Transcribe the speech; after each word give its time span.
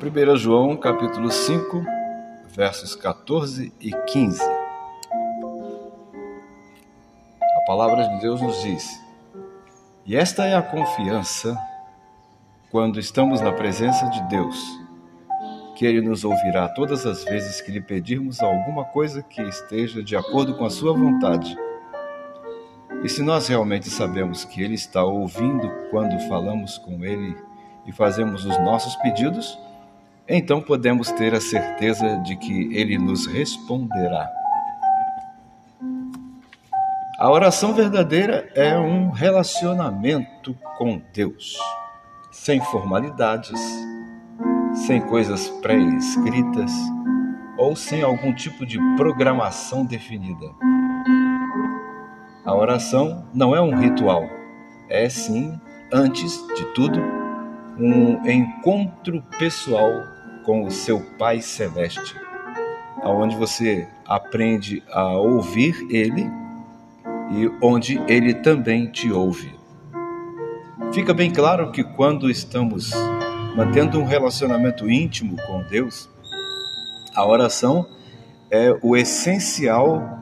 1 0.00 0.36
João 0.36 0.76
capítulo 0.76 1.28
5, 1.28 1.84
versos 2.54 2.94
14 2.94 3.72
e 3.80 3.90
15. 3.90 4.40
A 7.42 7.60
palavra 7.66 8.08
de 8.08 8.20
Deus 8.20 8.40
nos 8.40 8.62
diz: 8.62 9.04
E 10.06 10.14
esta 10.14 10.46
é 10.46 10.54
a 10.54 10.62
confiança 10.62 11.58
quando 12.70 13.00
estamos 13.00 13.40
na 13.40 13.50
presença 13.50 14.06
de 14.06 14.22
Deus, 14.28 14.56
que 15.74 15.84
Ele 15.84 16.00
nos 16.00 16.24
ouvirá 16.24 16.68
todas 16.68 17.04
as 17.04 17.24
vezes 17.24 17.60
que 17.60 17.72
lhe 17.72 17.80
pedirmos 17.80 18.40
alguma 18.40 18.84
coisa 18.84 19.20
que 19.20 19.42
esteja 19.42 20.00
de 20.00 20.16
acordo 20.16 20.54
com 20.54 20.64
a 20.64 20.70
Sua 20.70 20.92
vontade. 20.92 21.58
E 23.02 23.08
se 23.08 23.20
nós 23.20 23.48
realmente 23.48 23.90
sabemos 23.90 24.44
que 24.44 24.62
Ele 24.62 24.74
está 24.74 25.02
ouvindo 25.02 25.68
quando 25.90 26.16
falamos 26.28 26.78
com 26.78 27.04
Ele 27.04 27.36
e 27.84 27.90
fazemos 27.90 28.44
os 28.44 28.56
nossos 28.60 28.94
pedidos, 28.96 29.58
então 30.28 30.60
podemos 30.60 31.10
ter 31.12 31.34
a 31.34 31.40
certeza 31.40 32.18
de 32.18 32.36
que 32.36 32.74
Ele 32.76 32.98
nos 32.98 33.26
responderá. 33.26 34.28
A 37.18 37.30
oração 37.30 37.72
verdadeira 37.72 38.48
é 38.54 38.78
um 38.78 39.10
relacionamento 39.10 40.54
com 40.76 41.00
Deus, 41.12 41.58
sem 42.30 42.60
formalidades, 42.60 43.58
sem 44.86 45.00
coisas 45.00 45.48
pré-escritas 45.62 46.70
ou 47.56 47.74
sem 47.74 48.02
algum 48.02 48.32
tipo 48.32 48.64
de 48.64 48.78
programação 48.96 49.84
definida. 49.84 50.46
A 52.44 52.54
oração 52.54 53.26
não 53.34 53.56
é 53.56 53.60
um 53.60 53.76
ritual, 53.76 54.24
é 54.88 55.08
sim, 55.08 55.60
antes 55.92 56.46
de 56.54 56.64
tudo, 56.72 57.00
um 57.78 58.24
encontro 58.30 59.22
pessoal 59.38 59.90
com 60.48 60.64
o 60.64 60.70
seu 60.70 60.98
Pai 61.18 61.42
Celeste, 61.42 62.16
aonde 63.02 63.36
você 63.36 63.86
aprende 64.06 64.82
a 64.90 65.10
ouvir 65.10 65.76
Ele 65.90 66.26
e 67.30 67.52
onde 67.62 68.00
Ele 68.08 68.32
também 68.32 68.90
te 68.90 69.12
ouve. 69.12 69.54
Fica 70.90 71.12
bem 71.12 71.30
claro 71.30 71.70
que 71.70 71.84
quando 71.84 72.30
estamos 72.30 72.92
mantendo 73.54 74.00
um 74.00 74.06
relacionamento 74.06 74.88
íntimo 74.90 75.36
com 75.46 75.62
Deus, 75.64 76.08
a 77.14 77.26
oração 77.26 77.86
é 78.50 78.74
o 78.82 78.96
essencial 78.96 80.18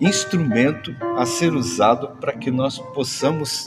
instrumento 0.00 0.90
a 1.18 1.26
ser 1.26 1.52
usado 1.52 2.16
para 2.18 2.32
que 2.32 2.50
nós 2.50 2.78
possamos 2.78 3.66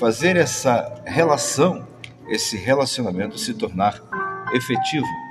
fazer 0.00 0.36
essa 0.36 1.00
relação, 1.06 1.86
esse 2.28 2.56
relacionamento 2.56 3.38
se 3.38 3.54
tornar 3.54 4.02
efetivo. 4.52 5.27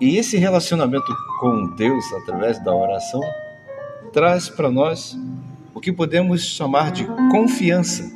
E 0.00 0.16
esse 0.16 0.36
relacionamento 0.36 1.14
com 1.38 1.74
Deus 1.76 2.04
através 2.14 2.62
da 2.62 2.74
oração 2.74 3.20
traz 4.12 4.48
para 4.48 4.70
nós 4.70 5.16
o 5.72 5.80
que 5.80 5.92
podemos 5.92 6.42
chamar 6.42 6.90
de 6.90 7.06
confiança. 7.30 8.12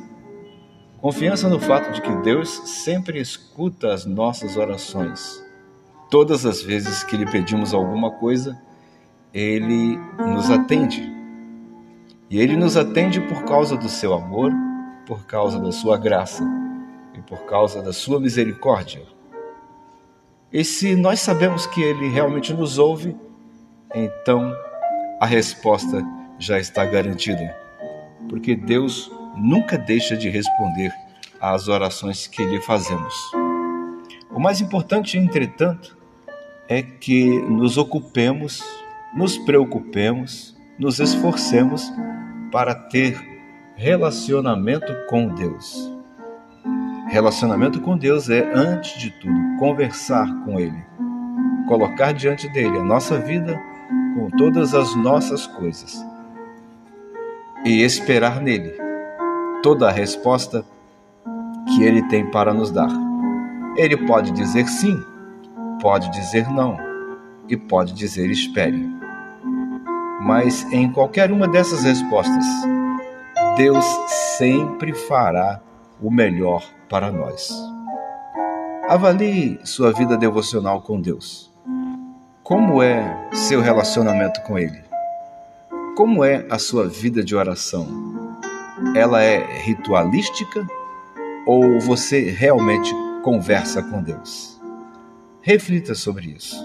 Confiança 1.01 1.47
no 1.47 1.59
fato 1.59 1.93
de 1.93 2.01
que 2.01 2.13
Deus 2.17 2.49
sempre 2.65 3.19
escuta 3.21 3.93
as 3.93 4.05
nossas 4.05 4.57
orações. 4.57 5.41
Todas 6.09 6.45
as 6.45 6.61
vezes 6.61 7.03
que 7.03 7.15
lhe 7.15 7.25
pedimos 7.25 7.73
alguma 7.73 8.11
coisa, 8.11 8.59
ele 9.33 9.97
nos 10.17 10.49
atende. 10.49 11.09
E 12.29 12.39
ele 12.39 12.57
nos 12.57 12.75
atende 12.75 13.21
por 13.21 13.43
causa 13.45 13.77
do 13.77 13.87
seu 13.87 14.13
amor, 14.13 14.51
por 15.05 15.25
causa 15.25 15.59
da 15.59 15.71
sua 15.71 15.97
graça 15.97 16.43
e 17.15 17.21
por 17.21 17.45
causa 17.45 17.81
da 17.81 17.93
sua 17.93 18.19
misericórdia. 18.19 19.18
E 20.51 20.63
se 20.63 20.95
nós 20.95 21.19
sabemos 21.19 21.67
que 21.67 21.79
Ele 21.79 22.09
realmente 22.09 22.53
nos 22.53 22.79
ouve, 22.79 23.15
então 23.93 24.51
a 25.19 25.25
resposta 25.25 26.03
já 26.39 26.57
está 26.57 26.83
garantida, 26.85 27.55
porque 28.27 28.55
Deus 28.55 29.11
nunca 29.37 29.77
deixa 29.77 30.17
de 30.17 30.27
responder 30.27 30.91
às 31.39 31.67
orações 31.67 32.25
que 32.25 32.43
lhe 32.43 32.59
fazemos. 32.61 33.13
O 34.31 34.39
mais 34.39 34.59
importante, 34.59 35.19
entretanto, 35.19 35.95
é 36.67 36.81
que 36.81 37.39
nos 37.41 37.77
ocupemos, 37.77 38.63
nos 39.13 39.37
preocupemos, 39.37 40.57
nos 40.79 40.99
esforcemos 40.99 41.91
para 42.51 42.73
ter 42.73 43.19
relacionamento 43.75 44.95
com 45.07 45.27
Deus. 45.27 45.98
Relacionamento 47.09 47.81
com 47.81 47.97
Deus 47.97 48.29
é, 48.29 48.51
antes 48.53 48.99
de 48.99 49.09
tudo, 49.09 49.57
conversar 49.57 50.27
com 50.45 50.59
Ele, 50.59 50.85
colocar 51.67 52.11
diante 52.11 52.47
dele 52.49 52.77
a 52.77 52.83
nossa 52.83 53.17
vida 53.17 53.59
com 54.13 54.29
todas 54.37 54.75
as 54.75 54.95
nossas 54.95 55.47
coisas 55.47 56.05
e 57.65 57.81
esperar 57.81 58.39
nele 58.39 58.71
toda 59.63 59.87
a 59.87 59.91
resposta 59.91 60.63
que 61.67 61.81
Ele 61.81 62.03
tem 62.03 62.29
para 62.29 62.53
nos 62.53 62.69
dar. 62.69 62.91
Ele 63.75 63.97
pode 64.05 64.29
dizer 64.29 64.67
sim, 64.67 65.03
pode 65.81 66.11
dizer 66.11 66.47
não 66.47 66.77
e 67.47 67.57
pode 67.57 67.93
dizer 67.93 68.29
espere. 68.29 68.87
Mas 70.21 70.63
em 70.71 70.91
qualquer 70.91 71.31
uma 71.31 71.47
dessas 71.47 71.83
respostas, 71.83 72.45
Deus 73.57 73.85
sempre 74.37 74.93
fará 74.93 75.59
o 76.01 76.09
melhor 76.09 76.63
para 76.89 77.11
nós. 77.11 77.51
Avalie 78.87 79.59
sua 79.63 79.93
vida 79.93 80.17
devocional 80.17 80.81
com 80.81 80.99
Deus. 80.99 81.53
Como 82.43 82.81
é 82.81 83.29
seu 83.31 83.61
relacionamento 83.61 84.41
com 84.41 84.57
Ele? 84.57 84.81
Como 85.95 86.23
é 86.23 86.45
a 86.49 86.57
sua 86.57 86.87
vida 86.87 87.23
de 87.23 87.35
oração? 87.35 87.87
Ela 88.95 89.21
é 89.21 89.61
ritualística 89.61 90.65
ou 91.45 91.79
você 91.79 92.31
realmente 92.31 92.91
conversa 93.21 93.83
com 93.83 94.01
Deus? 94.01 94.59
Reflita 95.41 95.93
sobre 95.93 96.27
isso. 96.27 96.55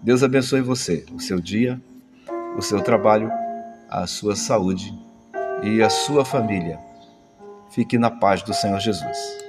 Deus 0.00 0.22
abençoe 0.22 0.60
você, 0.60 1.04
o 1.12 1.20
seu 1.20 1.40
dia, 1.40 1.80
o 2.56 2.62
seu 2.62 2.80
trabalho, 2.80 3.30
a 3.88 4.06
sua 4.06 4.36
saúde 4.36 4.92
e 5.62 5.82
a 5.82 5.90
sua 5.90 6.24
família. 6.24 6.78
Fique 7.74 7.98
na 7.98 8.08
paz 8.08 8.40
do 8.40 8.54
Senhor 8.54 8.78
Jesus. 8.78 9.43